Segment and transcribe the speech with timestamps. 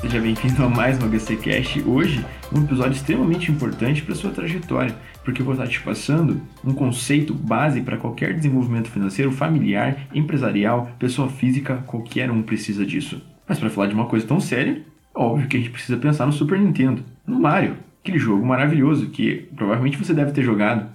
[0.00, 1.82] Seja bem-vindo a mais um HC.
[1.84, 2.24] Hoje,
[2.54, 7.34] um episódio extremamente importante para sua trajetória, porque eu vou estar te passando um conceito
[7.34, 13.20] base para qualquer desenvolvimento financeiro, familiar, empresarial, pessoa física, qualquer um precisa disso.
[13.46, 16.32] Mas para falar de uma coisa tão séria, óbvio que a gente precisa pensar no
[16.32, 20.88] Super Nintendo, no Mario, aquele jogo maravilhoso que provavelmente você deve ter jogado.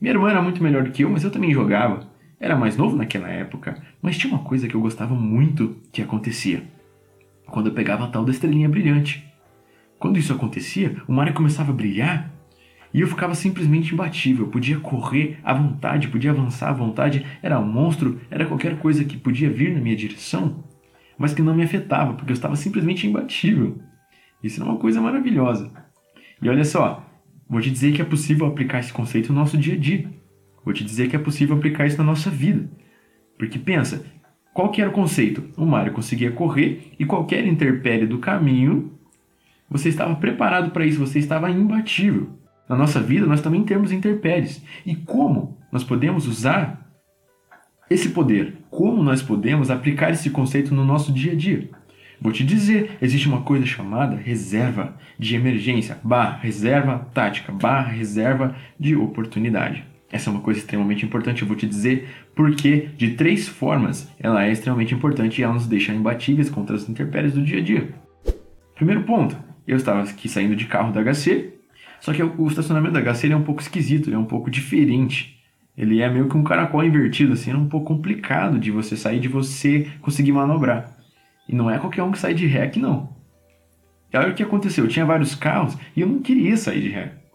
[0.00, 2.08] Minha irmã era muito melhor do que eu, mas eu também jogava.
[2.40, 6.74] Era mais novo naquela época, mas tinha uma coisa que eu gostava muito que acontecia
[7.46, 9.24] quando eu pegava a tal da estrelinha brilhante.
[9.98, 12.32] Quando isso acontecia, o Mario começava a brilhar
[12.92, 14.46] e eu ficava simplesmente imbatível.
[14.46, 19.04] Eu podia correr à vontade, podia avançar à vontade, era um monstro, era qualquer coisa
[19.04, 20.64] que podia vir na minha direção,
[21.18, 23.78] mas que não me afetava, porque eu estava simplesmente imbatível.
[24.42, 25.70] Isso é uma coisa maravilhosa.
[26.40, 27.06] E olha só,
[27.48, 30.10] vou te dizer que é possível aplicar esse conceito no nosso dia a dia.
[30.64, 32.68] Vou te dizer que é possível aplicar isso na nossa vida.
[33.38, 34.04] Porque pensa,
[34.56, 35.44] qual que era o conceito?
[35.54, 38.90] O Mario conseguia correr e qualquer interpérie do caminho,
[39.68, 42.30] você estava preparado para isso, você estava imbatível.
[42.66, 44.64] Na nossa vida, nós também temos interpéries.
[44.86, 46.90] E como nós podemos usar
[47.90, 48.56] esse poder?
[48.70, 51.68] Como nós podemos aplicar esse conceito no nosso dia a dia?
[52.18, 58.56] Vou te dizer, existe uma coisa chamada reserva de emergência, barra reserva tática, barra reserva
[58.80, 59.84] de oportunidade.
[60.10, 64.44] Essa é uma coisa extremamente importante, eu vou te dizer porque de três formas ela
[64.44, 67.94] é extremamente importante e ela nos deixa imbatíveis contra as intempéries do dia a dia.
[68.74, 71.54] Primeiro ponto, eu estava aqui saindo de carro da HC,
[72.00, 75.36] só que o estacionamento da HC é um pouco esquisito, é um pouco diferente.
[75.76, 79.20] Ele é meio que um caracol invertido, assim, é um pouco complicado de você sair,
[79.20, 80.96] de você conseguir manobrar.
[81.48, 83.14] E não é qualquer um que sai de aqui, não.
[84.12, 86.88] E olha o que aconteceu, eu tinha vários carros e eu não queria sair de
[86.88, 87.25] ré.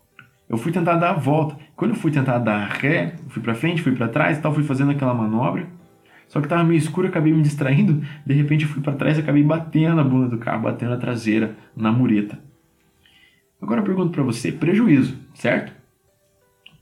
[0.51, 1.57] Eu fui tentar dar a volta.
[1.77, 4.65] Quando eu fui tentar dar ré, fui para frente, fui para trás e tal, fui
[4.65, 5.65] fazendo aquela manobra.
[6.27, 8.05] Só que estava meio escuro, acabei me distraindo.
[8.25, 11.55] De repente fui para trás e acabei batendo a bunda do carro, batendo a traseira
[11.73, 12.37] na mureta.
[13.61, 15.71] Agora eu pergunto para você, prejuízo, certo?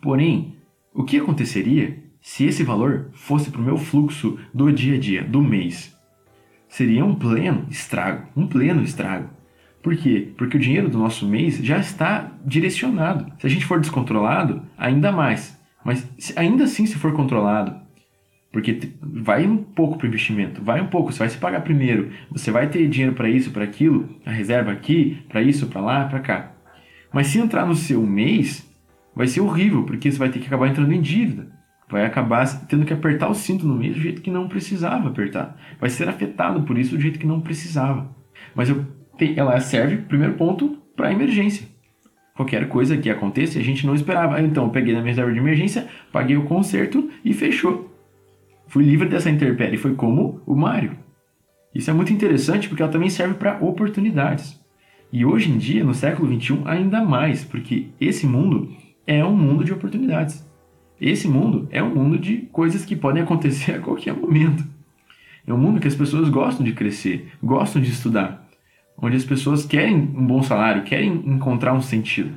[0.01, 0.55] Porém,
[0.91, 5.23] o que aconteceria se esse valor fosse para o meu fluxo do dia a dia,
[5.23, 5.95] do mês?
[6.67, 9.29] Seria um pleno estrago, um pleno estrago.
[9.81, 10.33] Por quê?
[10.37, 13.31] Porque o dinheiro do nosso mês já está direcionado.
[13.39, 15.57] Se a gente for descontrolado, ainda mais.
[15.83, 17.75] Mas ainda assim, se for controlado,
[18.51, 22.11] porque vai um pouco para o investimento, vai um pouco, você vai se pagar primeiro,
[22.29, 26.05] você vai ter dinheiro para isso, para aquilo, a reserva aqui, para isso, para lá,
[26.05, 26.51] para cá.
[27.13, 28.67] Mas se entrar no seu mês,
[29.15, 31.47] vai ser horrível, porque você vai ter que acabar entrando em dívida.
[31.89, 35.57] Vai acabar tendo que apertar o cinto no mês do jeito que não precisava apertar.
[35.79, 38.15] Vai ser afetado por isso do jeito que não precisava.
[38.53, 38.85] Mas eu
[39.35, 41.67] ela serve, primeiro ponto, para emergência.
[42.35, 44.41] Qualquer coisa que aconteça, a gente não esperava.
[44.41, 47.93] Então, eu peguei na minha reserva de emergência, paguei o conserto e fechou.
[48.67, 49.77] Fui livre dessa intempérie.
[49.77, 50.97] Foi como o Mario.
[51.75, 54.59] Isso é muito interessante porque ela também serve para oportunidades.
[55.11, 58.71] E hoje em dia, no século XXI, ainda mais, porque esse mundo
[59.05, 60.47] é um mundo de oportunidades.
[61.01, 64.63] Esse mundo é um mundo de coisas que podem acontecer a qualquer momento.
[65.45, 68.48] É um mundo que as pessoas gostam de crescer, gostam de estudar
[69.01, 72.33] onde as pessoas querem um bom salário, querem encontrar um sentido.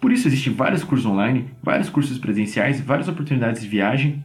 [0.00, 4.22] Por isso existem vários cursos online, vários cursos presenciais, várias oportunidades de viagem,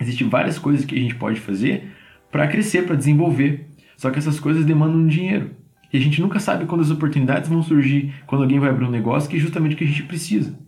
[0.00, 1.90] existem várias coisas que a gente pode fazer
[2.30, 3.66] para crescer, para desenvolver.
[3.96, 5.52] Só que essas coisas demandam dinheiro.
[5.92, 8.90] E a gente nunca sabe quando as oportunidades vão surgir, quando alguém vai abrir um
[8.90, 10.58] negócio que é justamente o que a gente precisa.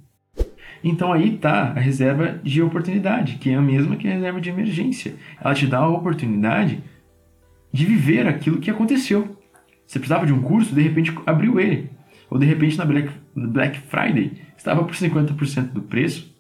[0.83, 4.49] Então aí está a reserva de oportunidade, que é a mesma que a reserva de
[4.49, 5.17] emergência.
[5.41, 6.83] Ela te dá a oportunidade
[7.73, 9.38] de viver aquilo que aconteceu.
[9.89, 11.89] Você precisava de um curso, de repente abriu ele.
[12.29, 16.31] Ou de repente na Black, Black Friday estava por 50% do preço.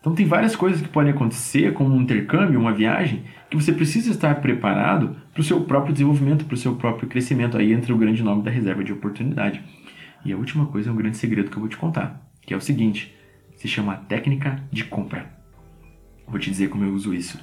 [0.00, 4.10] Então tem várias coisas que podem acontecer, como um intercâmbio, uma viagem, que você precisa
[4.10, 7.58] estar preparado para o seu próprio desenvolvimento, para o seu próprio crescimento.
[7.58, 9.62] Aí entra o grande nome da reserva de oportunidade.
[10.24, 12.56] E a última coisa é um grande segredo que eu vou te contar, que é
[12.56, 13.14] o seguinte:
[13.56, 15.30] se chama técnica de compra.
[16.26, 17.38] Vou te dizer como eu uso isso.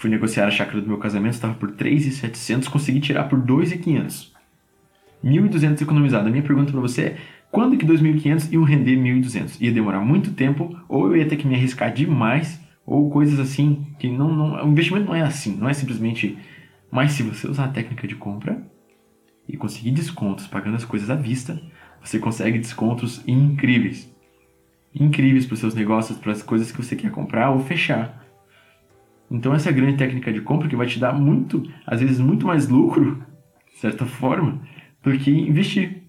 [0.00, 4.32] Fui negociar a chácara do meu casamento, estava por 3,700, consegui tirar por 2,500.
[5.22, 6.26] 1.200 economizado.
[6.26, 7.16] A minha pergunta para você é,
[7.50, 9.60] quando que 2.500 iam render 1.200?
[9.60, 13.88] Ia demorar muito tempo, ou eu ia ter que me arriscar demais, ou coisas assim,
[13.98, 14.64] que não, não...
[14.64, 16.38] O investimento não é assim, não é simplesmente...
[16.90, 18.66] Mas se você usar a técnica de compra
[19.46, 21.60] e conseguir descontos pagando as coisas à vista,
[22.02, 24.10] você consegue descontos incríveis.
[24.94, 28.19] Incríveis para os seus negócios, para as coisas que você quer comprar ou fechar.
[29.30, 32.18] Então essa é a grande técnica de compra que vai te dar muito, às vezes
[32.18, 33.22] muito mais lucro,
[33.72, 34.60] de certa forma,
[35.02, 36.02] do que investir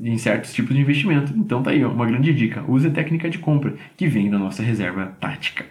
[0.00, 1.32] em, certos tipos de investimento.
[1.36, 4.62] Então tá aí uma grande dica, use a técnica de compra que vem da nossa
[4.62, 5.64] reserva tática.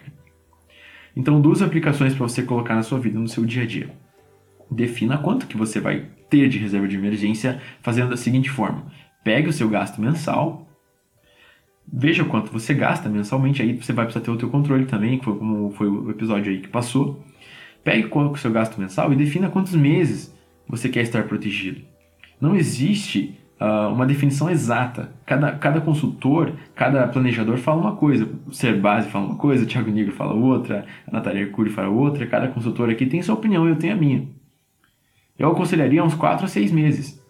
[1.14, 3.90] Então duas aplicações para você colocar na sua vida, no seu dia a dia.
[4.70, 8.86] defina quanto que você vai ter de reserva de emergência fazendo da seguinte forma:
[9.24, 10.67] pegue o seu gasto mensal,
[11.92, 15.24] veja quanto você gasta mensalmente, aí você vai precisar ter o seu controle também, que
[15.24, 17.22] foi como foi o episódio aí que passou.
[17.82, 20.34] Pegue qual é o seu gasto mensal e defina quantos meses
[20.68, 21.80] você quer estar protegido.
[22.40, 25.12] Não existe uh, uma definição exata.
[25.24, 28.28] Cada, cada consultor, cada planejador fala uma coisa.
[28.46, 31.88] O Ser Base fala uma coisa, o Thiago Negro fala outra, a Natália Arcuri fala
[31.88, 32.26] outra.
[32.26, 34.28] Cada consultor aqui tem sua opinião, eu tenho a minha.
[35.38, 37.22] Eu aconselharia uns 4 a 6 meses.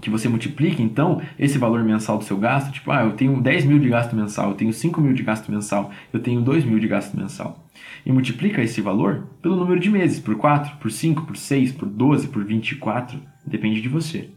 [0.00, 2.72] Que você multiplique, então, esse valor mensal do seu gasto.
[2.72, 5.50] Tipo, ah, eu tenho 10 mil de gasto mensal, eu tenho 5 mil de gasto
[5.50, 7.66] mensal, eu tenho 2 mil de gasto mensal.
[8.04, 11.88] E multiplica esse valor pelo número de meses, por 4, por 5, por 6, por
[11.88, 13.20] 12, por 24.
[13.46, 14.30] Depende de você.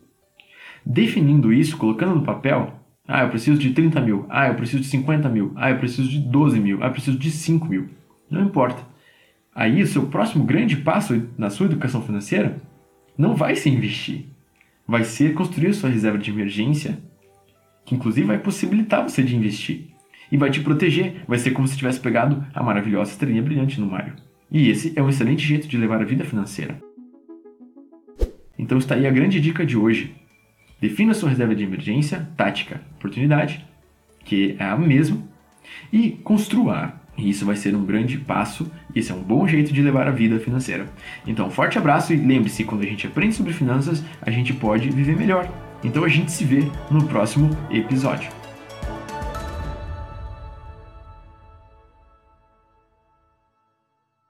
[0.86, 2.74] Definindo isso, colocando no papel,
[3.08, 6.10] ah, eu preciso de 30 mil, ah, eu preciso de 50 mil, ah, eu preciso
[6.10, 7.90] de 12 mil, ah, eu preciso de 5 mil.
[8.30, 8.82] Não importa.
[9.54, 12.62] Aí o seu próximo grande passo na sua educação financeira
[13.18, 14.26] não vai ser investir.
[14.94, 17.00] Vai ser construir sua reserva de emergência,
[17.84, 19.88] que inclusive vai possibilitar você de investir.
[20.32, 21.24] E vai te proteger.
[21.28, 24.14] Vai ser como se tivesse pegado a maravilhosa estrelinha brilhante no Mario.
[24.52, 26.80] E esse é um excelente jeito de levar a vida financeira.
[28.56, 30.14] Então está aí a grande dica de hoje.
[30.80, 33.66] Defina sua reserva de emergência, tática, oportunidade,
[34.24, 35.24] que é a mesma,
[35.92, 37.02] e construa.
[37.18, 40.08] E isso vai ser um grande passo, e esse é um bom jeito de levar
[40.08, 40.88] a vida financeira.
[41.28, 45.16] Então, forte abraço e lembre-se, quando a gente aprende sobre finanças, a gente pode viver
[45.16, 45.48] melhor.
[45.84, 48.43] Então a gente se vê no próximo episódio.